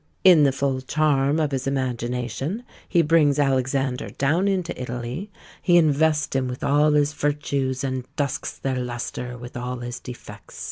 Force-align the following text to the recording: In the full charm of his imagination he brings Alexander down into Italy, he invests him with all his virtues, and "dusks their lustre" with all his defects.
In 0.23 0.45
the 0.45 0.51
full 0.51 0.81
charm 0.81 1.39
of 1.39 1.51
his 1.51 1.67
imagination 1.67 2.63
he 2.89 3.03
brings 3.03 3.37
Alexander 3.37 4.09
down 4.09 4.47
into 4.47 4.81
Italy, 4.81 5.29
he 5.61 5.77
invests 5.77 6.35
him 6.35 6.47
with 6.47 6.63
all 6.63 6.93
his 6.93 7.13
virtues, 7.13 7.83
and 7.83 8.05
"dusks 8.15 8.57
their 8.57 8.79
lustre" 8.79 9.37
with 9.37 9.55
all 9.55 9.77
his 9.77 9.99
defects. 9.99 10.59